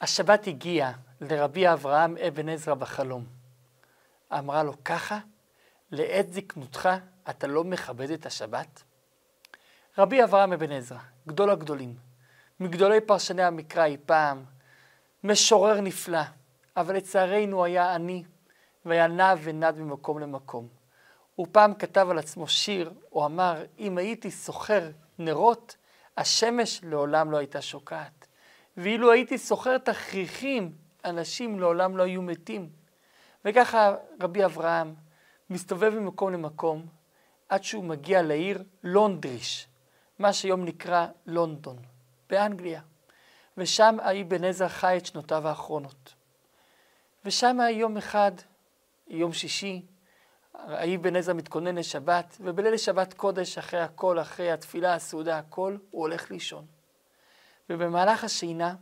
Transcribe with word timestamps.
השבת 0.00 0.46
הגיעה 0.46 0.92
לרבי 1.20 1.72
אברהם 1.72 2.16
אבן 2.16 2.48
עזרא 2.48 2.74
בחלום. 2.74 3.24
אמרה 4.32 4.62
לו, 4.62 4.84
ככה? 4.84 5.18
לעת 5.90 6.32
זקנותך 6.32 6.88
אתה 7.30 7.46
לא 7.46 7.64
מכבד 7.64 8.10
את 8.10 8.26
השבת? 8.26 8.82
רבי 9.98 10.24
אברהם 10.24 10.52
אבן 10.52 10.72
עזרא, 10.72 10.98
גדול 11.28 11.50
הגדולים, 11.50 11.94
מגדולי 12.60 13.00
פרשני 13.00 13.42
המקרא 13.42 13.84
אי 13.84 13.96
פעם, 14.06 14.44
משורר 15.24 15.80
נפלא, 15.80 16.22
אבל 16.76 16.96
לצערנו 16.96 17.64
היה 17.64 17.94
עני, 17.94 18.24
והיה 18.84 19.06
נע 19.06 19.34
ונד 19.42 19.78
ממקום 19.78 20.18
למקום. 20.18 20.68
הוא 21.34 21.46
פעם 21.52 21.74
כתב 21.74 22.06
על 22.10 22.18
עצמו 22.18 22.48
שיר, 22.48 22.92
הוא 23.10 23.24
אמר, 23.24 23.64
אם 23.78 23.98
הייתי 23.98 24.30
סוחר 24.30 24.90
נרות, 25.18 25.76
השמש 26.16 26.80
לעולם 26.84 27.30
לא 27.30 27.36
הייתה 27.36 27.62
שוקעת. 27.62 28.25
ואילו 28.76 29.12
הייתי 29.12 29.38
סוחר 29.38 29.78
תכריכים, 29.78 30.72
אנשים 31.04 31.60
לעולם 31.60 31.96
לא 31.96 32.02
היו 32.02 32.22
מתים. 32.22 32.68
וככה 33.44 33.94
רבי 34.20 34.44
אברהם 34.44 34.94
מסתובב 35.50 35.94
ממקום 35.98 36.32
למקום, 36.32 36.86
עד 37.48 37.64
שהוא 37.64 37.84
מגיע 37.84 38.22
לעיר 38.22 38.62
לונדריש, 38.82 39.68
מה 40.18 40.32
שהיום 40.32 40.64
נקרא 40.64 41.06
לונדון, 41.26 41.76
באנגליה. 42.30 42.80
ושם 43.56 43.96
האבן 44.02 44.44
עזרא 44.44 44.68
חי 44.68 44.96
את 44.96 45.06
שנותיו 45.06 45.48
האחרונות. 45.48 46.14
ושם 47.24 47.58
יום 47.70 47.96
אחד, 47.96 48.32
יום 49.08 49.32
שישי, 49.32 49.82
האבן 50.54 51.16
עזרא 51.16 51.34
מתכונן 51.34 51.74
לשבת, 51.74 52.36
ובליל 52.40 52.76
שבת 52.76 53.14
קודש, 53.14 53.58
אחרי 53.58 53.80
הכל, 53.80 54.20
אחרי 54.20 54.52
התפילה, 54.52 54.94
הסעודה, 54.94 55.38
הכל, 55.38 55.76
הוא 55.90 56.02
הולך 56.02 56.30
לישון. 56.30 56.75
ובמהלך 57.70 58.24
השינה 58.24 58.74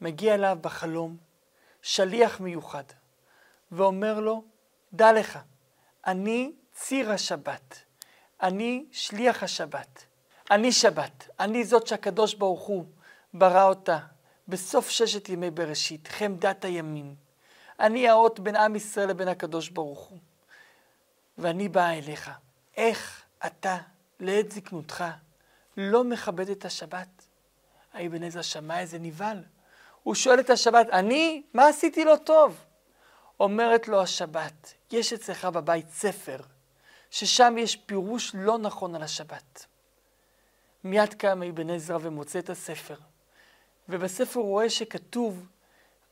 מגיע 0.00 0.34
אליו 0.34 0.58
בחלום 0.60 1.16
שליח 1.82 2.40
מיוחד, 2.40 2.84
ואומר 3.72 4.20
לו, 4.20 4.44
דע 4.92 5.12
לך, 5.12 5.38
אני 6.06 6.52
ציר 6.72 7.10
השבת, 7.10 7.78
אני 8.42 8.86
שליח 8.92 9.42
השבת, 9.42 10.04
אני 10.50 10.72
שבת, 10.72 11.28
אני 11.40 11.64
זאת 11.64 11.86
שהקדוש 11.86 12.34
ברוך 12.34 12.62
הוא 12.62 12.84
ברא 13.34 13.68
אותה 13.68 13.98
בסוף 14.48 14.88
ששת 14.88 15.28
ימי 15.28 15.50
בראשית, 15.50 16.08
חמדת 16.08 16.64
הימים. 16.64 17.14
אני 17.80 18.08
האות 18.08 18.40
בין 18.40 18.56
עם 18.56 18.76
ישראל 18.76 19.08
לבין 19.08 19.28
הקדוש 19.28 19.68
ברוך 19.68 20.00
הוא. 20.00 20.18
ואני 21.38 21.68
באה 21.68 21.98
אליך. 21.98 22.30
איך 22.76 23.22
אתה, 23.46 23.78
לעת 24.20 24.52
זקנותך, 24.52 25.04
לא 25.76 26.04
מכבד 26.04 26.50
את 26.50 26.64
השבת? 26.64 27.15
האבן 27.96 28.22
עזרא 28.22 28.42
שמע 28.42 28.80
איזה 28.80 28.98
נבהל. 28.98 29.42
הוא 30.02 30.14
שואל 30.14 30.40
את 30.40 30.50
השבת, 30.50 30.86
אני, 30.90 31.42
מה 31.54 31.68
עשיתי 31.68 32.04
לו 32.04 32.16
טוב? 32.16 32.64
אומרת 33.40 33.88
לו 33.88 34.02
השבת, 34.02 34.74
יש 34.92 35.12
אצלך 35.12 35.44
בבית 35.44 35.90
ספר, 35.90 36.36
ששם 37.10 37.54
יש 37.58 37.76
פירוש 37.76 38.34
לא 38.34 38.58
נכון 38.58 38.94
על 38.94 39.02
השבת. 39.02 39.66
מיד 40.84 41.14
קם 41.14 41.42
אבן 41.42 41.70
עזרא 41.70 41.98
ומוצא 42.00 42.38
את 42.38 42.50
הספר, 42.50 42.96
ובספר 43.88 44.40
הוא 44.40 44.48
רואה 44.48 44.70
שכתוב, 44.70 45.46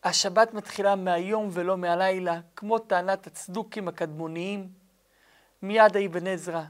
השבת 0.05 0.55
מתחילה 0.55 0.97
מהיום 0.97 1.49
ולא 1.53 1.77
מהלילה, 1.77 2.41
כמו 2.57 2.79
טענת 2.79 3.27
הצדוקים 3.27 3.89
הקדמוניים. 3.89 4.69
מיד 5.63 5.97
אבן 5.97 6.27
עזרא 6.27 6.63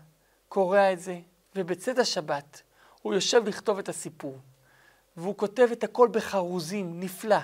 קורא 0.48 0.92
את 0.92 1.00
זה, 1.00 1.20
ובצאת 1.56 1.98
השבת 1.98 2.62
הוא 3.02 3.14
יושב 3.14 3.48
לכתוב 3.48 3.78
את 3.78 3.88
הסיפור. 3.88 4.38
והוא 5.16 5.36
כותב 5.36 5.68
את 5.72 5.84
הכל 5.84 6.08
בחרוזים, 6.12 7.00
נפלא, 7.00 7.38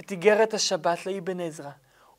את 0.00 0.10
איגרת 0.10 0.54
השבת 0.54 1.06
לאבן 1.06 1.40
עזרא. 1.40 1.70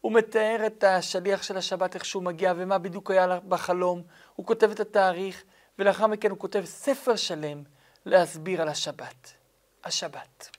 הוא 0.01 0.11
מתאר 0.11 0.63
את 0.65 0.83
השליח 0.83 1.43
של 1.43 1.57
השבת, 1.57 1.95
איך 1.95 2.05
שהוא 2.05 2.23
מגיע 2.23 2.53
ומה 2.57 2.77
בדיוק 2.77 3.11
היה 3.11 3.39
בחלום. 3.47 4.01
הוא 4.35 4.45
כותב 4.45 4.71
את 4.71 4.79
התאריך, 4.79 5.43
ולאחר 5.79 6.07
מכן 6.07 6.29
הוא 6.29 6.39
כותב 6.39 6.63
ספר 6.65 7.15
שלם 7.15 7.63
להסביר 8.05 8.61
על 8.61 8.67
השבת. 8.67 9.33
השבת. 9.83 10.49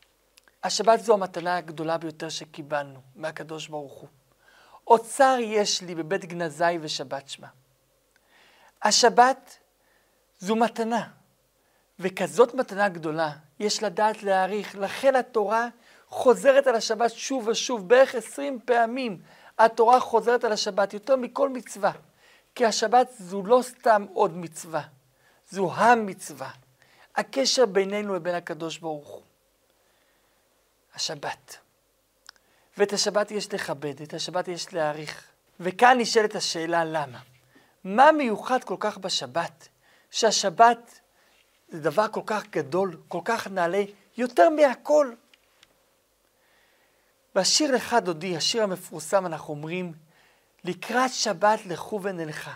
השבת 0.65 1.01
זו 1.01 1.15
המתנה 1.15 1.57
הגדולה 1.57 1.99
ביותר 1.99 2.29
שקיבלנו 2.29 3.01
מהקדוש 3.17 3.69
ברוך 3.69 3.93
הוא. 3.93 4.09
אוצר 4.87 5.37
יש 5.41 5.83
לי 5.83 5.95
בבית 5.95 6.25
גנזי 6.25 6.79
ושבת 6.81 7.29
שמה. 7.29 7.49
השבת 8.83 9.59
זו 10.39 10.57
מתנה, 10.57 11.09
וכזאת 11.99 12.55
מתנה 12.55 12.89
גדולה 12.89 13.33
יש 13.61 13.83
לדעת 13.83 14.23
להעריך. 14.23 14.75
לכן 14.75 15.17
התורה 15.17 15.69
חוזרת 16.09 16.67
על 16.67 16.75
השבת 16.75 17.11
שוב 17.11 17.49
ושוב, 17.49 17.89
בערך 17.89 18.15
עשרים 18.15 18.59
פעמים 18.65 19.23
התורה 19.59 20.01
חוזרת 20.01 20.45
על 20.45 20.53
השבת, 20.53 20.95
יותר 20.95 21.17
מכל 21.17 21.49
מצווה. 21.49 21.93
כי 22.55 22.67
השבת 22.67 23.11
זו 23.19 23.43
לא 23.43 23.63
סתם 23.63 24.07
עוד 24.13 24.37
מצווה, 24.37 24.83
זו 25.51 25.75
המצווה. 25.75 26.51
הקשר 27.17 27.67
בינינו 27.67 28.15
לבין 28.15 28.35
הקדוש 28.35 28.79
ברוך 28.79 29.09
הוא. 29.09 29.23
השבת. 30.95 31.57
ואת 32.79 32.93
השבת 32.93 33.31
יש 33.31 33.55
לכבד, 33.55 34.03
את 34.03 34.15
השבת 34.15 34.49
יש 34.49 34.75
להעריך. 34.75 35.25
וכאן 35.61 35.99
נשאלת 35.99 36.35
השאלה 36.35 36.85
למה. 36.85 37.19
מה 37.85 38.13
מיוחד 38.13 38.65
כל 38.65 38.77
כך 38.79 38.99
בשבת, 38.99 39.69
שהשבת 40.11 41.01
זה 41.73 41.81
דבר 41.81 42.09
כל 42.09 42.21
כך 42.27 42.47
גדול, 42.51 42.97
כל 43.09 43.21
כך 43.25 43.47
נעלה, 43.47 43.85
יותר 44.17 44.51
מהכל. 44.51 45.13
בשיר 47.35 47.75
לך 47.75 47.97
דודי, 48.03 48.37
השיר 48.37 48.63
המפורסם, 48.63 49.27
אנחנו 49.27 49.55
אומרים, 49.55 49.93
לקראת 50.65 51.11
שבת 51.13 51.67
לכו 51.67 52.03
ונלכה, 52.03 52.55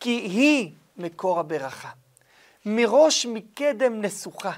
כי 0.00 0.10
היא 0.10 0.72
מקור 0.96 1.40
הברכה. 1.40 1.90
מראש 2.66 3.26
מקדם 3.26 4.00
נסוכה, 4.00 4.52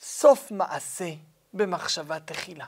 סוף 0.00 0.50
מעשה 0.50 1.10
במחשבה 1.54 2.20
תחילה. 2.20 2.66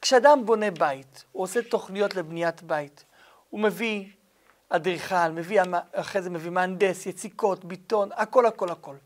כשאדם 0.00 0.46
בונה 0.46 0.70
בית, 0.70 1.24
הוא 1.32 1.42
עושה 1.42 1.62
תוכניות 1.62 2.14
לבניית 2.14 2.62
בית, 2.62 3.04
הוא 3.50 3.60
מביא 3.60 4.08
אדריכל, 4.68 5.28
מביא, 5.28 5.60
אחרי 5.92 6.22
זה 6.22 6.30
מביא 6.30 6.50
מהנדס, 6.50 7.06
יציקות, 7.06 7.64
ביטון, 7.64 8.08
הכל 8.12 8.46
הכל 8.46 8.68
הכל. 8.68 8.96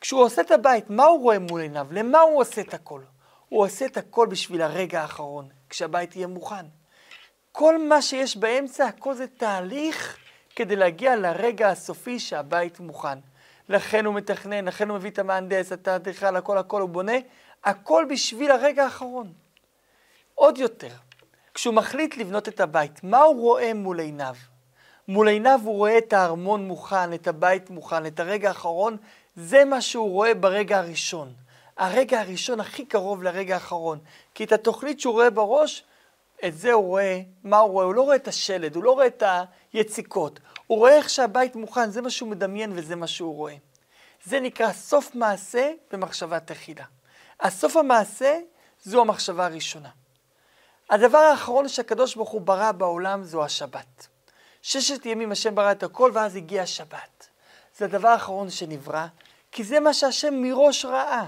כשהוא 0.00 0.22
עושה 0.22 0.42
את 0.42 0.50
הבית, 0.50 0.90
מה 0.90 1.04
הוא 1.04 1.22
רואה 1.22 1.38
מול 1.38 1.60
עיניו? 1.60 1.86
למה 1.90 2.20
הוא 2.20 2.40
עושה 2.40 2.60
את 2.60 2.74
הכל? 2.74 3.00
הוא 3.48 3.64
עושה 3.64 3.86
את 3.86 3.96
הכל 3.96 4.26
בשביל 4.26 4.62
הרגע 4.62 5.02
האחרון, 5.02 5.48
כשהבית 5.68 6.16
יהיה 6.16 6.26
מוכן. 6.26 6.66
כל 7.52 7.88
מה 7.88 8.02
שיש 8.02 8.36
באמצע, 8.36 8.86
הכל 8.86 9.14
זה 9.14 9.26
תהליך 9.26 10.16
כדי 10.56 10.76
להגיע 10.76 11.16
לרגע 11.16 11.68
הסופי 11.68 12.18
שהבית 12.18 12.80
מוכן. 12.80 13.18
לכן 13.68 14.06
הוא 14.06 14.14
מתכנן, 14.14 14.64
לכן 14.64 14.88
הוא 14.88 14.96
מביא 14.96 15.10
את 15.10 15.18
המהנדס, 15.18 15.72
את 15.72 15.88
האדריכל, 15.88 16.36
הכל 16.36 16.58
הכל 16.58 16.80
הוא 16.80 16.88
בונה, 16.88 17.16
הכל 17.64 18.04
בשביל 18.08 18.50
הרגע 18.50 18.84
האחרון. 18.84 19.32
עוד 20.34 20.58
יותר, 20.58 20.94
כשהוא 21.54 21.74
מחליט 21.74 22.16
לבנות 22.16 22.48
את 22.48 22.60
הבית, 22.60 23.04
מה 23.04 23.20
הוא 23.22 23.40
רואה 23.40 23.74
מול 23.74 24.00
עיניו? 24.00 24.34
מול 25.08 25.28
עיניו 25.28 25.60
הוא 25.64 25.76
רואה 25.76 25.98
את 25.98 26.12
הארמון 26.12 26.64
מוכן, 26.64 27.12
את 27.14 27.28
הבית 27.28 27.70
מוכן, 27.70 28.06
את 28.06 28.20
הרגע 28.20 28.48
האחרון, 28.48 28.96
זה 29.36 29.64
מה 29.64 29.80
שהוא 29.80 30.10
רואה 30.10 30.34
ברגע 30.34 30.78
הראשון. 30.78 31.34
הרגע 31.76 32.20
הראשון 32.20 32.60
הכי 32.60 32.84
קרוב 32.84 33.22
לרגע 33.22 33.54
האחרון. 33.54 33.98
כי 34.34 34.44
את 34.44 34.52
התוכנית 34.52 35.00
שהוא 35.00 35.14
רואה 35.14 35.30
בראש, 35.30 35.84
את 36.44 36.58
זה 36.58 36.72
הוא 36.72 36.84
רואה, 36.84 37.20
מה 37.44 37.58
הוא 37.58 37.70
רואה? 37.70 37.84
הוא 37.84 37.94
לא 37.94 38.02
רואה 38.02 38.16
את 38.16 38.28
השלד, 38.28 38.76
הוא 38.76 38.84
לא 38.84 38.92
רואה 38.92 39.06
את 39.06 39.22
היציקות. 39.72 40.40
הוא 40.66 40.78
רואה 40.78 40.96
איך 40.96 41.10
שהבית 41.10 41.56
מוכן, 41.56 41.90
זה 41.90 42.02
מה 42.02 42.10
שהוא 42.10 42.28
מדמיין 42.28 42.72
וזה 42.74 42.96
מה 42.96 43.06
שהוא 43.06 43.36
רואה. 43.36 43.54
זה 44.24 44.40
נקרא 44.40 44.72
סוף 44.72 45.14
מעשה 45.14 45.72
במחשבה 45.92 46.40
תחילה. 46.40 46.84
הסוף 47.40 47.76
המעשה 47.76 48.38
זו 48.82 49.00
המחשבה 49.00 49.46
הראשונה. 49.46 49.88
הדבר 50.90 51.18
האחרון 51.18 51.68
שהקדוש 51.68 52.16
ברוך 52.16 52.30
הוא 52.30 52.40
ברא 52.40 52.72
בעולם 52.72 53.24
זו 53.24 53.44
השבת. 53.44 54.08
ששת 54.62 55.06
ימים 55.06 55.32
השם 55.32 55.54
ברא 55.54 55.72
את 55.72 55.82
הכל 55.82 56.10
ואז 56.14 56.36
הגיעה 56.36 56.64
השבת. 56.64 57.09
זה 57.76 57.84
הדבר 57.84 58.08
האחרון 58.08 58.50
שנברא, 58.50 59.06
כי 59.52 59.64
זה 59.64 59.80
מה 59.80 59.94
שהשם 59.94 60.34
מראש 60.34 60.84
ראה. 60.84 61.26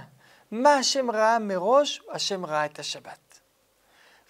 מה 0.50 0.74
השם 0.74 1.10
ראה 1.10 1.38
מראש, 1.38 2.02
השם 2.10 2.46
ראה 2.46 2.64
את 2.64 2.78
השבת. 2.78 3.40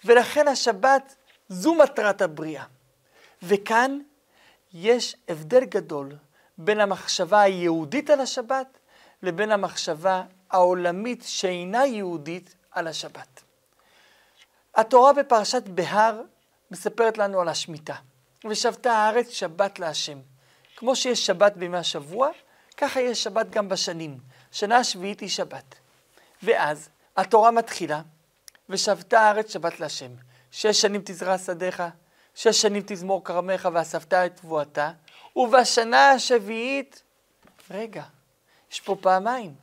ולכן 0.05 0.47
השבת 0.47 1.15
זו 1.49 1.75
מטרת 1.75 2.21
הבריאה. 2.21 2.63
וכאן 3.43 3.99
יש 4.73 5.15
הבדל 5.27 5.65
גדול 5.65 6.15
בין 6.57 6.79
המחשבה 6.79 7.41
היהודית 7.41 8.09
על 8.09 8.19
השבת 8.19 8.77
לבין 9.23 9.51
המחשבה 9.51 10.23
העולמית 10.49 11.23
שאינה 11.25 11.85
יהודית 11.85 12.55
על 12.71 12.87
השבת. 12.87 13.41
התורה 14.75 15.13
בפרשת 15.13 15.63
בהר 15.67 16.21
מספרת 16.71 17.17
לנו 17.17 17.41
על 17.41 17.49
השמיטה. 17.49 17.95
ושבתה 18.49 18.91
הארץ 18.91 19.29
שבת 19.29 19.79
להשם. 19.79 20.19
כמו 20.83 20.95
שיש 20.95 21.25
שבת 21.25 21.53
בימי 21.57 21.77
השבוע, 21.77 22.29
ככה 22.77 23.01
יש 23.01 23.23
שבת 23.23 23.49
גם 23.49 23.69
בשנים. 23.69 24.17
שנה 24.51 24.77
השביעית 24.77 25.19
היא 25.19 25.29
שבת. 25.29 25.75
ואז 26.43 26.89
התורה 27.17 27.51
מתחילה 27.51 28.01
ושבתה 28.69 29.21
הארץ 29.21 29.53
שבת 29.53 29.79
להשם. 29.79 30.11
שש 30.51 30.81
שנים 30.81 31.01
תזרע 31.05 31.37
שדיך, 31.37 31.83
שש 32.35 32.61
שנים 32.61 32.83
תזמור 32.85 33.23
כרמך 33.23 33.69
ואספת 33.73 34.13
את 34.13 34.35
תבואתה, 34.35 34.91
ובשנה 35.35 36.11
השביעית, 36.11 37.03
רגע, 37.71 38.03
יש 38.71 38.81
פה 38.81 38.95
פעמיים. 39.01 39.53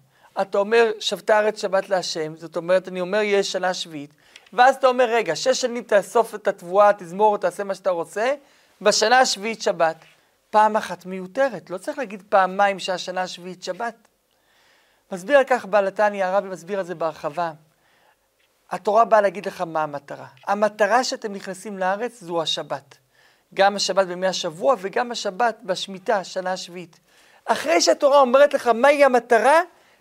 אתה 0.40 0.58
אומר, 0.58 0.90
שבתה 1.00 1.36
הארץ 1.36 1.62
שבת 1.62 1.88
להשם, 1.88 2.36
זאת 2.36 2.56
אומרת, 2.56 2.88
אני 2.88 3.00
אומר, 3.00 3.20
יש 3.20 3.52
שנה 3.52 3.74
שביעית, 3.74 4.10
ואז 4.52 4.76
אתה 4.76 4.86
אומר, 4.86 5.04
רגע, 5.04 5.36
שש 5.36 5.60
שנים 5.60 5.82
תאסוף 5.82 6.34
את 6.34 6.48
התבואה, 6.48 6.92
תזמור, 6.92 7.38
תעשה 7.38 7.64
מה 7.64 7.74
שאתה 7.74 7.90
רוצה, 7.90 8.34
בשנה 8.80 9.18
השביעית 9.18 9.62
שבת. 9.62 9.96
פעם 10.50 10.76
אחת 10.76 11.06
מיותרת, 11.06 11.70
לא 11.70 11.78
צריך 11.78 11.98
להגיד 11.98 12.22
פעמיים 12.28 12.78
שהשנה 12.78 13.22
השביעית 13.22 13.62
שבת. 13.62 13.94
מסביר 15.12 15.38
על 15.38 15.44
כך 15.44 15.64
בעל 15.64 15.86
התניא, 15.86 16.24
הרבי 16.24 16.48
מסביר 16.48 16.78
על 16.78 16.84
זה 16.84 16.94
בהרחבה. 16.94 17.52
התורה 18.70 19.04
באה 19.04 19.20
להגיד 19.20 19.46
לך 19.46 19.60
מה 19.60 19.82
המטרה. 19.82 20.26
המטרה 20.46 21.04
שאתם 21.04 21.32
נכנסים 21.32 21.78
לארץ 21.78 22.20
זו 22.20 22.42
השבת. 22.42 22.98
גם 23.54 23.76
השבת 23.76 24.06
בימי 24.06 24.26
השבוע 24.26 24.74
וגם 24.78 25.12
השבת 25.12 25.58
בשמיטה, 25.62 26.24
שנה 26.24 26.52
השביעית. 26.52 27.00
אחרי 27.44 27.80
שהתורה 27.80 28.20
אומרת 28.20 28.54
לך 28.54 28.66
מהי 28.66 29.04
המטרה, 29.04 29.60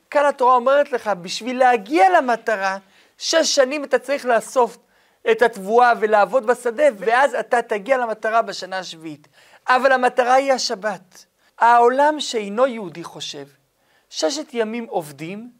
כאן 0.10 0.26
התורה 0.26 0.56
אומרת 0.56 0.92
לך, 0.92 1.08
בשביל 1.22 1.60
להגיע 1.60 2.10
למטרה, 2.18 2.78
שש 3.18 3.56
שנים 3.56 3.84
אתה 3.84 4.00
צריך 4.00 4.26
לאסוף 4.26 4.78
את 5.32 5.42
התבואה 5.42 5.94
ולעבוד 6.00 6.46
בשדה, 6.46 6.84
ואז 6.98 7.36
אתה 7.36 7.62
תגיע 7.62 7.98
למטרה 7.98 8.42
בשנה 8.42 8.80
השביעית. 8.80 9.28
אבל 9.70 9.92
המטרה 9.92 10.34
היא 10.34 10.54
השבת. 10.54 11.26
העולם 11.58 12.20
שאינו 12.20 12.68
יהודי 12.68 13.04
חושב, 13.04 13.46
ששת 14.10 14.54
ימים 14.54 14.86
עובדים, 14.86 15.52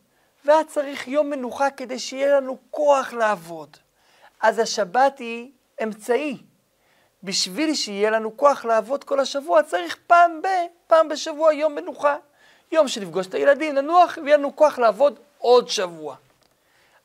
והיה 0.46 0.64
צריך 0.64 1.08
יום 1.08 1.30
מנוחה 1.30 1.70
כדי 1.70 2.00
שיהיה 2.00 2.38
לנו 2.38 2.58
כוח 2.72 3.14
לעבוד. 3.14 3.78
אז 4.42 4.60
השבת 4.60 5.20
היא 5.20 5.52
אמצעי. 5.84 6.38
בשביל 7.24 7.76
שיהיה 7.76 8.10
לנו 8.10 8.38
כוח 8.38 8.66
לעבוד 8.66 9.04
כל 9.04 9.20
השבוע, 9.20 9.64
צריך 9.64 9.98
פעם 10.08 10.42
ב... 10.42 10.48
פעם 10.88 11.10
בשבוע 11.10 11.54
יום 11.54 11.76
מנוחה. 11.76 12.16
יום 12.72 12.88
שנפגוש 12.88 13.28
את 13.28 13.34
הילדים, 13.34 13.76
ננוח, 13.76 14.18
ויהיה 14.24 14.38
לנו 14.38 14.56
כוח 14.56 14.80
לעבוד 14.80 15.20
עוד 15.38 15.70
שבוע. 15.70 16.16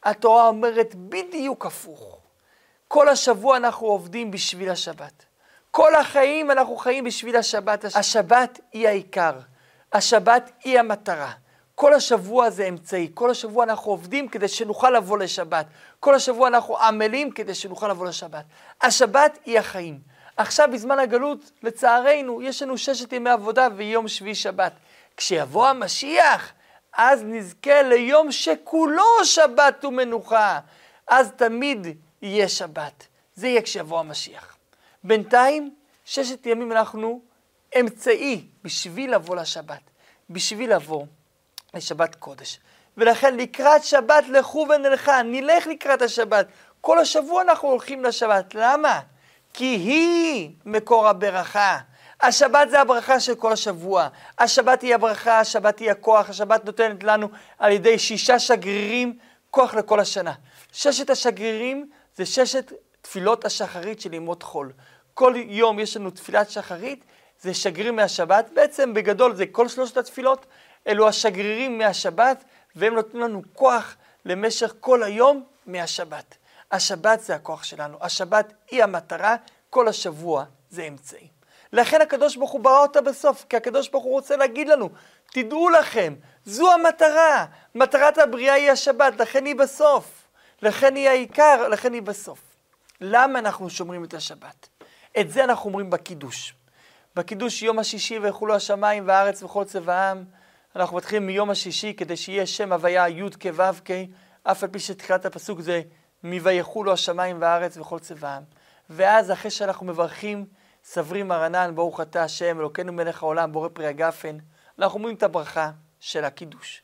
התורה 0.03 0.47
אומרת 0.47 0.95
בדיוק 0.95 1.67
הפוך. 1.67 2.19
כל 2.89 3.09
השבוע 3.09 3.57
אנחנו 3.57 3.87
עובדים 3.87 4.31
בשביל 4.31 4.71
השבת. 4.71 5.25
כל 5.77 5.95
החיים 5.95 6.51
אנחנו 6.51 6.77
חיים 6.77 7.05
בשביל 7.05 7.37
השבת. 7.37 7.85
השבת 7.85 8.61
היא 8.73 8.89
העיקר. 8.89 9.33
השבת 9.93 10.51
היא 10.65 10.79
המטרה. 10.79 11.33
כל 11.75 11.95
השבוע 11.95 12.51
זה 12.51 12.65
אמצעי, 12.69 13.11
כל 13.15 13.31
השבוע 13.31 13.65
אנחנו 13.65 13.91
עובדים 13.91 14.29
כדי 14.29 14.49
שנוכל 14.49 14.91
לבוא 14.91 15.19
לשבת. 15.19 15.67
כל 16.01 16.15
השבוע 16.15 16.49
אנחנו 16.49 16.79
עמלים 16.79 17.31
כדי 17.31 17.55
שנוכל 17.55 17.89
לבוא 17.89 18.07
לשבת. 18.07 18.45
השבת 18.83 19.39
היא 19.45 19.59
החיים. 19.59 19.99
עכשיו 20.37 20.69
בזמן 20.73 20.99
הגלות, 20.99 21.51
לצערנו, 21.63 22.43
יש 22.43 22.63
לנו 22.63 22.79
ששת 22.79 23.13
ימי 23.13 23.31
עבודה 23.31 23.69
ויום 23.77 24.09
שביעי 24.09 24.35
שבת. 24.35 24.73
כשיבוא 25.17 25.69
המשיח, 25.69 26.53
אז 26.93 27.23
נזכה 27.25 27.83
ליום 27.83 28.33
שכולו 28.33 29.25
שבת 29.25 29.85
ומנוחה. 29.85 30.61
אז 31.09 31.33
תמיד 31.37 31.87
יהיה 32.23 32.49
שבת. 32.49 33.07
זה 33.35 33.49
יהיה 33.49 33.63
כשיבוא 33.63 34.01
המשיח. 34.01 34.54
בינתיים, 35.05 35.75
ששת 36.05 36.47
ימים 36.47 36.73
אנחנו 36.73 37.21
אמצעי 37.81 38.49
בשביל 38.65 39.15
לבוא 39.15 39.37
לשבת, 39.37 39.81
בשביל 40.31 40.75
לבוא 40.75 41.05
לשבת 41.75 42.15
קודש. 42.15 42.61
ולכן 42.97 43.37
לקראת 43.37 43.85
שבת 43.85 44.25
לכו 44.29 44.67
ונלכה, 44.69 45.23
נלך 45.23 45.67
לקראת 45.67 46.03
השבת. 46.03 46.47
כל 46.81 46.99
השבוע 46.99 47.43
אנחנו 47.43 47.69
הולכים 47.69 48.05
לשבת. 48.05 48.55
למה? 48.55 49.01
כי 49.53 49.65
היא 49.65 50.51
מקור 50.65 51.09
הברכה. 51.09 51.79
השבת 52.21 52.71
זה 52.71 52.81
הברכה 52.81 53.21
של 53.21 53.35
כל 53.35 53.53
השבוע. 53.53 54.09
השבת 54.39 54.83
היא 54.83 54.95
הברכה, 54.95 55.41
השבת 55.41 55.79
היא 55.79 55.91
הכוח, 55.91 56.31
השבת 56.31 56.65
נותנת 56.65 57.05
לנו 57.05 57.29
על 57.59 57.73
ידי 57.73 57.99
שישה 57.99 58.39
שגרירים 58.39 59.19
כוח 59.51 59.75
לכל 59.75 60.01
השנה. 60.01 60.33
ששת 60.73 61.11
השגרירים 61.11 61.91
זה 62.17 62.27
ששת 62.27 62.73
תפילות 63.03 63.45
השחרית 63.45 64.01
של 64.01 64.15
ימות 64.15 64.43
חול. 64.43 64.73
כל 65.15 65.35
יום 65.37 65.79
יש 65.79 65.97
לנו 65.97 66.11
תפילת 66.11 66.51
שחרית, 66.51 67.05
זה 67.41 67.55
שגריר 67.55 67.93
מהשבת. 67.93 68.51
בעצם 68.55 68.95
בגדול 68.95 69.35
זה 69.35 69.47
כל 69.47 69.69
שלושת 69.69 69.97
התפילות, 69.97 70.47
אלו 70.87 71.09
השגרירים 71.09 71.79
מהשבת, 71.79 72.45
והם 72.77 72.95
נותנים 72.95 73.23
לנו 73.23 73.43
כוח 73.53 73.97
למשך 74.25 74.75
כל 74.81 75.03
היום 75.03 75.45
מהשבת. 75.67 76.35
השבת 76.73 77.21
זה 77.21 77.35
הכוח 77.35 77.65
שלנו, 77.65 77.99
השבת 78.01 78.53
היא 78.71 78.83
המטרה, 78.85 79.37
כל 79.71 79.89
השבוע 79.89 80.45
זה 80.71 80.83
אמצעי. 80.83 81.29
לכן 81.73 82.01
הקדוש 82.01 82.37
ברוך 82.37 82.51
הוא 82.51 82.61
ברא 82.61 82.83
אותה 82.83 83.01
בסוף, 83.01 83.45
כי 83.49 83.57
הקדוש 83.57 83.89
ברוך 83.89 84.05
הוא 84.05 84.13
רוצה 84.13 84.37
להגיד 84.37 84.69
לנו, 84.69 84.89
תדעו 85.33 85.69
לכם, 85.69 86.15
זו 86.45 86.73
המטרה, 86.73 87.47
מטרת 87.75 88.19
הבריאה 88.19 88.55
היא 88.55 88.71
השבת, 88.71 89.21
לכן 89.21 89.45
היא 89.45 89.55
בסוף, 89.55 90.05
לכן 90.63 90.95
היא 90.95 91.09
העיקר, 91.09 91.69
לכן 91.69 91.93
היא 91.93 92.03
בסוף. 92.03 92.39
למה 93.01 93.39
אנחנו 93.39 93.71
שומרים 93.71 94.05
את 94.05 94.15
השבת? 94.15 94.69
את 95.21 95.31
זה 95.31 95.45
אנחנו 95.45 95.69
אומרים 95.69 95.91
בקידוש. 95.91 96.55
בקידוש 97.17 97.63
יום 97.63 97.79
השישי 97.79 98.19
ויחולו 98.19 98.55
השמיים 98.55 99.09
והארץ 99.09 99.43
וכל 99.43 99.65
צבעם, 99.65 100.25
אנחנו 100.77 100.97
מתחילים 100.97 101.27
מיום 101.27 101.51
השישי 101.51 101.95
כדי 101.95 102.17
שיהיה 102.17 102.47
שם 102.47 102.73
הוויה 102.73 103.09
י' 103.09 103.31
כו' 103.43 103.73
כ', 103.85 103.91
אף 104.43 104.63
על 104.63 104.71
פי 104.71 104.81
שתחילת 104.81 105.27
הפסוק 105.27 105.61
זה 105.61 105.83
מ"ויחולו 106.25 106.93
השמיים 106.93 107.37
והארץ 107.41 107.77
וכל 107.77 107.99
צבעם. 107.99 108.43
ואז 108.91 109.33
אחרי 109.33 109.51
שאנחנו 109.51 109.87
מברכים 109.87 110.47
סברי 110.85 111.23
מרנן, 111.23 111.75
ברוך 111.75 112.01
אתה 112.01 112.23
השם, 112.23 112.61
אלוקינו 112.61 112.93
מלך 112.93 113.23
העולם, 113.23 113.53
בורא 113.53 113.69
פרי 113.73 113.87
הגפן, 113.87 114.37
אנחנו 114.79 114.99
אומרים 114.99 115.17
את 115.17 115.23
הברכה 115.23 115.71
של 116.01 116.25
הקידוש. 116.25 116.83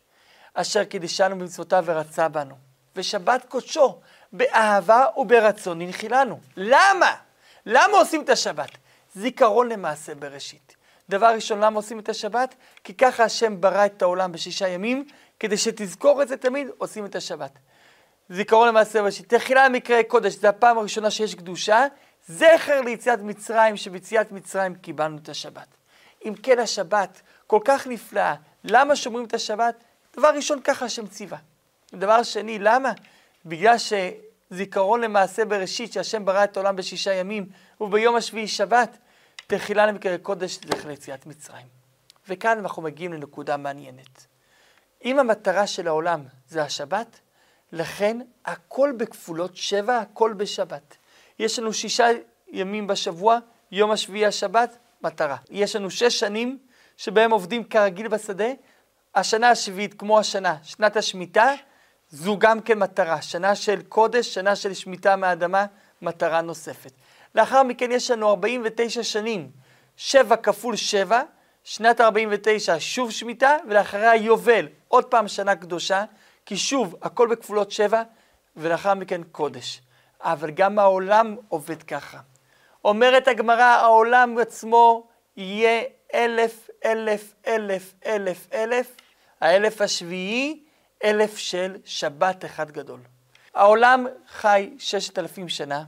אשר 0.55 0.85
קידשנו 0.85 1.39
במצוותיו 1.39 1.85
ורצה 1.87 2.29
בנו, 2.29 2.55
ושבת 2.97 3.45
קודשו, 3.49 4.01
באהבה 4.33 5.05
וברצון 5.17 5.81
הנחילנו. 5.81 6.41
למה? 6.57 7.15
למה 7.67 7.99
עושים 7.99 8.23
את 8.23 8.29
השבת? 8.29 8.71
זיכרון 9.15 9.69
למעשה 9.69 10.15
בראשית. 10.15 10.77
דבר 11.09 11.27
ראשון, 11.27 11.61
למה 11.61 11.77
עושים 11.77 11.99
את 11.99 12.09
השבת? 12.09 12.55
כי 12.85 12.95
ככה 12.95 13.25
השם 13.25 13.61
ברא 13.61 13.87
את 13.87 14.03
העולם 14.03 14.33
בשישה 14.33 14.69
ימים, 14.69 15.05
כדי 15.41 15.57
שתזכור 15.57 16.23
את 16.23 16.29
זה 16.29 16.37
תמיד, 16.37 16.69
עושים 16.79 17.07
את 17.07 17.17
השבת. 17.17 17.59
זיכרון 18.31 18.69
למעשה 18.69 19.03
בראשית. 19.03 19.35
תחילה 19.35 19.69
מקראי 19.69 20.05
קודש, 20.05 20.35
זו 20.35 20.49
הפעם 20.49 20.79
הראשונה 20.79 21.11
שיש 21.11 21.35
קדושה, 21.35 21.87
זכר 22.29 22.81
ליציאת 22.81 23.19
מצרים, 23.21 23.77
שביציאת 23.77 24.33
מצרים 24.33 24.75
קיבלנו 24.75 25.19
את 25.19 25.29
השבת. 25.29 25.67
אם 26.25 26.35
כן 26.43 26.59
השבת 26.59 27.21
כל 27.47 27.61
כך 27.65 27.87
נפלאה, 27.87 28.35
למה 28.65 28.97
שומרים 28.97 29.25
את 29.25 29.35
השבת? 29.35 29.75
דבר 30.17 30.29
ראשון, 30.29 30.61
ככה 30.61 30.85
השם 30.85 31.07
ציווה. 31.07 31.39
דבר 31.93 32.23
שני, 32.23 32.59
למה? 32.59 32.93
בגלל 33.45 33.79
שזיכרון 34.51 35.01
למעשה 35.01 35.45
בראשית, 35.45 35.93
שהשם 35.93 36.25
ברא 36.25 36.45
את 36.45 36.57
העולם 36.57 36.77
בשישה 36.77 37.15
ימים, 37.15 37.47
וביום 37.81 38.17
השביעי 38.17 38.49
שבת, 38.49 38.99
תחילה 39.47 39.87
למקרה 39.87 40.19
קודש, 40.19 40.59
זכר 40.67 40.89
ליציאת 40.89 41.27
מצרים. 41.27 41.67
וכאן 42.29 42.59
אנחנו 42.59 42.83
מגיעים 42.83 43.13
לנקודה 43.13 43.57
מעניינת. 43.57 44.27
אם 45.05 45.19
המטרה 45.19 45.67
של 45.67 45.89
העולם 45.89 46.25
זה 46.49 46.63
השבת, 46.63 47.21
לכן 47.73 48.19
הכל 48.45 48.93
בכפולות 48.97 49.57
שבע, 49.57 49.99
הכל 49.99 50.33
בשבת. 50.33 50.97
יש 51.39 51.59
לנו 51.59 51.73
שישה 51.73 52.07
ימים 52.49 52.87
בשבוע, 52.87 53.39
יום 53.73 53.91
השביעי 53.91 54.27
השבת, 54.27 54.79
מטרה. 55.03 55.37
יש 55.51 55.77
לנו 55.77 55.91
שש 55.91 56.21
שנים 56.21 56.59
שבהם 56.97 57.31
עובדים 57.31 57.65
כרגיל 57.65 58.09
בשדה. 58.09 58.49
השנה 59.15 59.51
השביעית 59.51 59.95
כמו 59.95 60.19
השנה, 60.19 60.57
שנת 60.63 60.97
השמיטה, 60.97 61.53
זו 62.11 62.39
גם 62.39 62.61
כן 62.61 62.79
מטרה. 62.79 63.23
שנה 63.23 63.55
של 63.55 63.83
קודש, 63.83 64.35
שנה 64.35 64.57
של 64.57 64.75
שמיטה 64.75 65.17
מהאדמה, 65.17 65.67
מטרה 66.03 66.41
נוספת. 66.41 66.93
לאחר 67.35 67.63
מכן 67.63 67.93
יש 67.93 68.11
לנו 68.11 68.29
49 68.29 69.03
שנים, 69.03 69.51
שבע 69.97 70.37
כפול 70.37 70.77
שבע, 70.77 71.23
שנת 71.65 72.01
49 72.01 72.77
שוב 72.79 73.11
שמיטה, 73.11 73.57
ולאחריה 73.69 74.17
יובל, 74.17 74.69
עוד 74.89 75.05
פעם 75.05 75.29
שנה 75.29 75.57
קדושה, 75.57 76.05
כי 76.47 76.57
שוב, 76.57 76.97
הכל 77.03 77.29
בכפולות 77.29 77.71
שבע, 77.71 78.03
ולאחר 78.57 78.95
מכן 78.95 79.23
קודש. 79.23 79.83
אבל 80.21 80.51
גם 80.51 80.79
העולם 80.79 81.37
עובד 81.49 81.83
ככה. 81.83 82.19
אומרת 82.85 83.29
הגמרא, 83.29 83.63
העולם 83.63 84.39
עצמו 84.39 85.09
יהיה 85.37 85.83
אלף, 86.15 86.71
אלף, 86.85 87.35
אלף, 87.47 87.95
אלף, 88.07 88.49
אלף, 88.53 88.97
האלף 89.41 89.81
השביעי, 89.81 90.65
אלף 91.05 91.39
של 91.39 91.77
שבת 91.85 92.45
אחד 92.45 92.71
גדול. 92.71 93.01
העולם 93.55 94.07
חי 94.29 94.75
ששת 94.79 95.19
אלפים 95.19 95.49
שנה, 95.49 95.85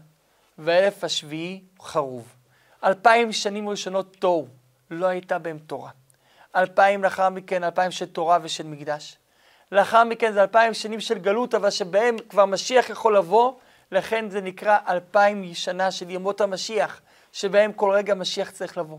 והאלף 0.58 1.04
השביעי 1.04 1.62
חרוב. 1.80 2.28
אלפיים 2.84 3.32
שנים 3.32 3.68
ראשונות 3.68 4.16
תוהו, 4.16 4.46
לא 4.90 5.06
הייתה 5.06 5.38
בהם 5.38 5.58
תורה. 5.58 5.90
אלפיים 6.56 7.02
לאחר 7.04 7.28
מכן, 7.28 7.64
אלפיים 7.64 7.90
של 7.90 8.06
תורה 8.06 8.38
ושל 8.42 8.66
מקדש. 8.66 9.16
לאחר 9.72 10.04
מכן 10.04 10.32
זה 10.32 10.42
אלפיים 10.42 10.74
שנים 10.74 11.00
של 11.00 11.18
גלות, 11.18 11.54
אבל 11.54 11.70
שבהם 11.70 12.16
כבר 12.28 12.46
משיח 12.46 12.90
יכול 12.90 13.16
לבוא, 13.16 13.52
לכן 13.92 14.30
זה 14.30 14.40
נקרא 14.40 14.78
אלפיים 14.88 15.54
שנה 15.54 15.90
של 15.90 16.10
ימות 16.10 16.40
המשיח, 16.40 17.00
שבהם 17.32 17.72
כל 17.72 17.90
רגע 17.90 18.14
משיח 18.14 18.50
צריך 18.50 18.78
לבוא. 18.78 18.98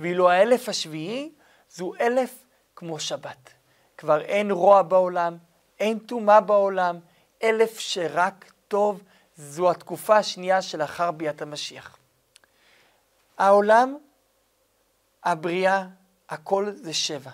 ואילו 0.00 0.30
האלף 0.30 0.68
השביעי 0.68 1.32
זו 1.70 1.92
אלף 2.00 2.44
כמו 2.76 3.00
שבת. 3.00 3.50
כבר 3.98 4.20
אין 4.20 4.50
רוע 4.50 4.82
בעולם, 4.82 5.36
אין 5.82 5.98
טומאה 5.98 6.40
בעולם, 6.40 6.98
אלף 7.42 7.78
שרק 7.78 8.52
טוב, 8.68 9.02
זו 9.36 9.70
התקופה 9.70 10.16
השנייה 10.16 10.62
שלאחר 10.62 11.10
ביאת 11.10 11.42
המשיח. 11.42 11.96
העולם, 13.38 13.96
הבריאה, 15.24 15.86
הכל 16.28 16.70
זה 16.74 16.92
שבע. 16.94 17.30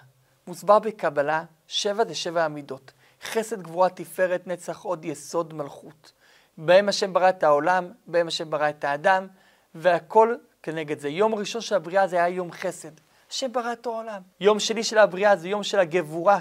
מוסבר 0.47 0.79
בקבלה, 0.79 1.45
שבע 1.67 2.05
זה 2.05 2.15
שבע 2.15 2.45
המידות. 2.45 2.93
חסד, 3.23 3.63
גבורה, 3.63 3.89
תפארת, 3.89 4.47
נצח, 4.47 4.81
עוד 4.83 5.05
יסוד, 5.05 5.55
מלכות. 5.55 6.13
בהם 6.59 6.89
השם 6.89 7.13
ברא 7.13 7.29
את 7.29 7.43
העולם, 7.43 7.93
בהם 8.07 8.29
השם 8.29 8.51
ברא 8.51 8.69
את 8.69 8.85
האדם, 8.85 9.27
והכל 9.75 10.35
כנגד 10.63 10.99
זה. 10.99 11.09
יום 11.09 11.35
ראשון 11.35 11.61
של 11.61 11.75
הבריאה 11.75 12.07
זה 12.07 12.17
היה 12.17 12.29
יום 12.29 12.53
חסד. 12.53 12.93
השם 13.31 13.53
ברא 13.53 13.73
את 13.73 13.87
העולם. 13.87 14.23
יום 14.41 14.61
שני 14.61 14.85
של 14.85 14.99
הבריאה 14.99 15.37
זה 15.37 15.49
יום 15.49 15.63
של 15.63 15.79
הגבורה, 15.79 16.41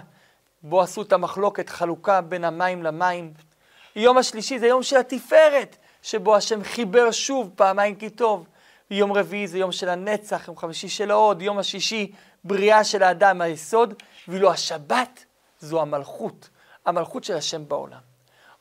בו 0.70 0.82
עשו 0.82 1.02
את 1.02 1.14
המחלוקת, 1.14 1.70
חלוקה 1.70 2.22
בין 2.22 2.44
המים 2.44 2.84
למים. 2.84 3.34
יום 3.96 4.18
השלישי 4.18 4.60
זה 4.60 4.68
יום 4.68 4.84
של 4.84 4.98
התפארת, 4.98 5.78
שבו 6.02 6.36
השם 6.36 6.64
חיבר 6.64 7.12
שוב 7.12 7.52
פעמיים 7.56 7.96
כי 7.96 8.10
טוב. 8.10 8.48
יום 8.92 9.14
רביעי 9.14 9.48
זה 9.48 9.58
יום 9.58 9.72
של 9.72 9.90
הנצח, 9.90 10.48
יום 10.48 10.58
חמישי 10.58 10.90
של 10.90 11.12
ההוד, 11.12 11.42
יום 11.42 11.58
השישי 11.58 12.12
בריאה 12.44 12.84
של 12.84 13.04
האדם, 13.04 13.42
היסוד, 13.42 13.94
ואילו 14.28 14.52
השבת 14.52 15.26
זו 15.60 15.82
המלכות, 15.82 16.50
המלכות 16.86 17.24
של 17.24 17.36
השם 17.36 17.68
בעולם. 17.68 18.00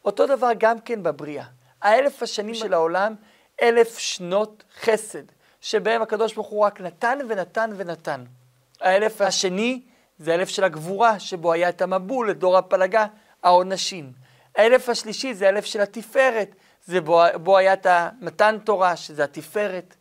אותו 0.05 0.27
דבר 0.27 0.51
גם 0.59 0.81
כן 0.81 1.03
בבריאה. 1.03 1.45
האלף 1.83 2.23
השנים 2.23 2.55
של 2.55 2.75
העולם, 2.75 3.15
אלף 3.63 3.99
שנות 3.99 4.65
חסד, 4.81 5.23
שבהם 5.61 6.03
הקדוש 6.03 6.35
ברוך 6.35 6.49
הוא 6.49 6.65
רק 6.65 6.81
נתן 6.81 7.19
ונתן 7.29 7.71
ונתן. 7.77 8.25
האלף 8.81 9.21
השני 9.21 9.81
זה 10.19 10.33
האלף 10.33 10.49
של 10.49 10.65
הגבורה, 10.65 11.21
שבו 11.21 11.53
היה 11.53 11.69
את 11.69 11.83
המבול, 11.83 12.31
את 12.31 12.39
דור 12.39 12.59
הפלגה, 12.59 13.07
העונשים. 13.43 14.13
האלף 14.57 14.89
השלישי 14.89 15.35
זה 15.35 15.47
האלף 15.47 15.65
של 15.65 15.81
התפארת, 15.81 16.55
זה 16.85 17.01
בו, 17.01 17.23
בו 17.35 17.57
היה 17.57 17.73
את 17.73 17.87
המתן 17.87 18.59
תורה, 18.65 18.97
שזה 18.97 19.25
התפארת. 19.25 19.97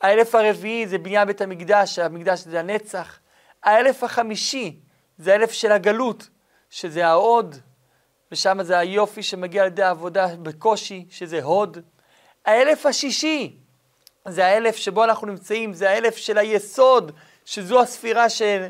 האלף 0.00 0.34
הרביעי 0.34 0.86
זה 0.86 0.98
בניין 0.98 1.26
בית 1.26 1.40
המקדש, 1.40 1.98
המקדש 1.98 2.40
זה 2.40 2.60
הנצח. 2.60 3.18
האלף 3.62 4.04
החמישי 4.04 4.80
זה 5.18 5.32
האלף 5.32 5.52
של 5.52 5.72
הגלות, 5.72 6.28
שזה 6.70 7.06
ההוד, 7.06 7.56
ושם 8.32 8.62
זה 8.62 8.78
היופי 8.78 9.22
שמגיע 9.22 9.62
על 9.62 9.68
ידי 9.68 9.82
העבודה 9.82 10.26
בקושי, 10.42 11.06
שזה 11.10 11.42
הוד. 11.42 11.78
האלף 12.44 12.86
השישי 12.86 13.56
זה 14.28 14.46
האלף 14.46 14.76
שבו 14.76 15.04
אנחנו 15.04 15.26
נמצאים, 15.26 15.72
זה 15.72 15.90
האלף 15.90 16.16
של 16.16 16.38
היסוד, 16.38 17.12
שזו 17.44 17.80
הספירה 17.80 18.28
של 18.28 18.66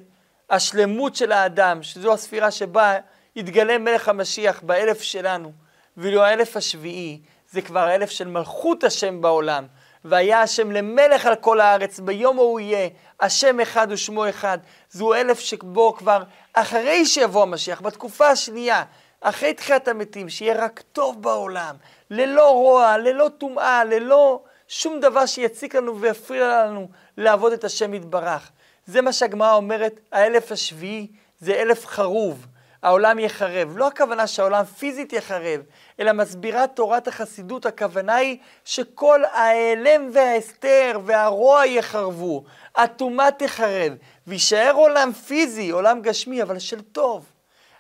השלמות 0.51 1.17
של 1.17 1.33
האדם, 1.33 1.83
שזו 1.83 2.13
הספירה 2.13 2.51
שבה 2.51 2.97
יתגלה 3.37 3.79
מלך 3.79 4.09
המשיח 4.09 4.63
באלף 4.63 5.03
שלנו. 5.03 5.53
ואילו 5.97 6.23
האלף 6.23 6.57
השביעי 6.57 7.21
זה 7.51 7.63
כבר 7.63 7.81
האלף 7.81 8.11
של 8.11 8.29
מלכות 8.29 8.85
השם 8.85 9.21
בעולם. 9.21 9.67
והיה 10.05 10.43
השם 10.43 10.71
למלך 10.71 11.27
על 11.27 11.35
כל 11.35 11.61
הארץ, 11.61 12.01
ביום 12.01 12.39
ההוא 12.39 12.61
יהיה, 12.61 12.89
השם 13.21 13.61
אחד 13.61 13.87
ושמו 13.91 14.29
אחד. 14.29 14.59
זו 14.91 15.15
אלף 15.15 15.39
שבו 15.39 15.95
כבר 15.95 16.23
אחרי 16.53 17.07
שיבוא 17.07 17.43
המשיח, 17.43 17.81
בתקופה 17.81 18.29
השנייה, 18.29 18.85
אחרי 19.21 19.55
תחיית 19.55 19.89
המתים, 19.89 20.29
שיהיה 20.29 20.65
רק 20.65 20.83
טוב 20.93 21.23
בעולם, 21.23 21.77
ללא 22.11 22.51
רוע, 22.51 22.99
ללא 22.99 23.29
טומאה, 23.39 23.85
ללא 23.85 24.43
שום 24.69 25.01
דבר 25.01 25.27
שיציק 25.27 25.75
לנו 25.75 26.01
ויפריע 26.01 26.65
לנו 26.65 26.89
לעבוד 27.17 27.53
את 27.53 27.65
השם 27.65 27.95
יתברך. 27.95 28.51
זה 28.91 29.01
מה 29.01 29.13
שהגמרא 29.13 29.55
אומרת, 29.55 30.01
האלף 30.13 30.53
השביעי 30.53 31.07
זה 31.41 31.55
אלף 31.55 31.87
חרוב. 31.87 32.47
העולם 32.83 33.19
יחרב. 33.19 33.77
לא 33.77 33.87
הכוונה 33.87 34.27
שהעולם 34.27 34.65
פיזית 34.65 35.13
יחרב, 35.13 35.61
אלא 36.01 36.13
מסבירה 36.13 36.67
תורת 36.67 37.09
החסידות, 37.09 37.67
הכוונה 37.67 38.15
היא 38.15 38.39
שכל 38.65 39.25
ההיעלם 39.25 40.11
וההסתר 40.13 41.01
והרוע 41.05 41.67
יחרבו, 41.67 42.45
הטומאה 42.77 43.31
תחרב, 43.31 43.93
ויישאר 44.27 44.73
עולם 44.75 45.13
פיזי, 45.13 45.71
עולם 45.71 46.01
גשמי, 46.03 46.43
אבל 46.43 46.59
של 46.59 46.81
טוב. 46.81 47.27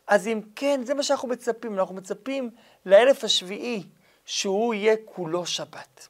אז 0.06 0.26
אם 0.26 0.40
כן, 0.56 0.80
זה 0.84 0.94
מה 0.94 1.02
שאנחנו 1.02 1.28
מצפים, 1.28 1.78
אנחנו 1.78 1.94
מצפים 1.94 2.50
לאלף 2.86 3.24
השביעי, 3.24 3.82
שהוא 4.24 4.74
יהיה 4.74 4.96
כולו 5.04 5.46
שבת. 5.46 6.08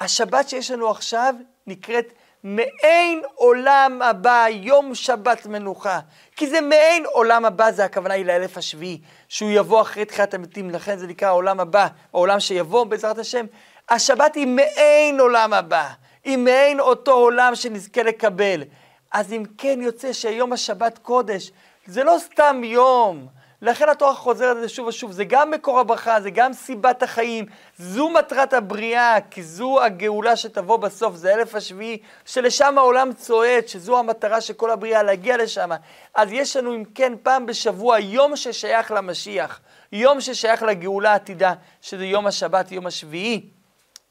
השבת 0.00 0.48
שיש 0.48 0.70
לנו 0.70 0.90
עכשיו 0.90 1.34
נקראת 1.66 2.12
מעין 2.44 3.22
עולם 3.34 4.02
הבא, 4.02 4.46
יום 4.50 4.94
שבת 4.94 5.46
מנוחה. 5.46 6.00
כי 6.36 6.46
זה 6.46 6.60
מעין 6.60 7.04
עולם 7.06 7.44
הבא, 7.44 7.70
זה 7.70 7.84
הכוונה 7.84 8.14
היא 8.14 8.24
לאלף 8.24 8.58
השביעי, 8.58 9.00
שהוא 9.28 9.50
יבוא 9.50 9.80
אחרי 9.80 10.04
תחילת 10.04 10.34
המתים, 10.34 10.70
לכן 10.70 10.98
זה 10.98 11.06
נקרא 11.06 11.28
העולם 11.28 11.60
הבא, 11.60 11.86
העולם 12.12 12.40
שיבוא 12.40 12.84
בעזרת 12.84 13.18
השם. 13.18 13.46
השבת 13.88 14.34
היא 14.34 14.46
מעין 14.46 15.20
עולם 15.20 15.52
הבא, 15.52 15.88
היא 16.24 16.38
מעין 16.38 16.80
אותו 16.80 17.12
עולם 17.12 17.54
שנזכה 17.54 18.02
לקבל. 18.02 18.64
אז 19.12 19.32
אם 19.32 19.42
כן 19.58 19.78
יוצא 19.82 20.12
שיום 20.12 20.52
השבת 20.52 20.98
קודש, 20.98 21.50
זה 21.86 22.04
לא 22.04 22.16
סתם 22.18 22.60
יום, 22.64 23.26
לכן 23.62 23.88
התורה 23.88 24.14
חוזרת 24.14 24.56
על 24.56 24.62
זה 24.62 24.68
שוב 24.68 24.86
ושוב, 24.86 25.12
זה 25.12 25.24
גם 25.24 25.50
מקור 25.50 25.80
הברכה, 25.80 26.20
זה 26.20 26.30
גם 26.30 26.52
סיבת 26.52 27.02
החיים, 27.02 27.46
זו 27.78 28.10
מטרת 28.10 28.52
הבריאה, 28.52 29.16
כי 29.30 29.42
זו 29.42 29.82
הגאולה 29.82 30.36
שתבוא 30.36 30.76
בסוף, 30.76 31.16
זה 31.16 31.34
אלף 31.34 31.54
השביעי, 31.54 31.98
שלשם 32.24 32.78
העולם 32.78 33.12
צועד, 33.12 33.68
שזו 33.68 33.98
המטרה 33.98 34.40
של 34.40 34.52
כל 34.52 34.70
הבריאה, 34.70 35.02
להגיע 35.02 35.36
לשם. 35.36 35.70
אז 36.14 36.32
יש 36.32 36.56
לנו 36.56 36.74
אם 36.74 36.84
כן 36.94 37.12
פעם 37.22 37.46
בשבוע 37.46 37.98
יום 37.98 38.36
ששייך 38.36 38.90
למשיח, 38.90 39.60
יום 39.92 40.20
ששייך 40.20 40.62
לגאולה 40.62 41.12
העתידה, 41.12 41.54
שזה 41.82 42.04
יום 42.04 42.26
השבת, 42.26 42.72
יום 42.72 42.86
השביעי, 42.86 43.46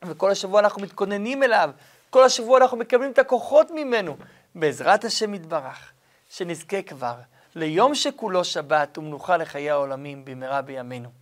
וכל 0.03 0.31
השבוע 0.31 0.59
אנחנו 0.59 0.81
מתכוננים 0.81 1.43
אליו, 1.43 1.69
כל 2.09 2.23
השבוע 2.23 2.57
אנחנו 2.59 2.77
מקבלים 2.77 3.11
את 3.11 3.19
הכוחות 3.19 3.71
ממנו, 3.71 4.17
בעזרת 4.55 5.05
השם 5.05 5.33
יתברך, 5.33 5.91
שנזכה 6.29 6.81
כבר. 6.81 7.15
ליום 7.57 7.95
שכולו 7.95 8.43
שבת 8.43 8.97
ומנוחה 8.97 9.37
לחיי 9.37 9.69
העולמים 9.69 10.25
במהרה 10.25 10.61
בימינו. 10.61 11.17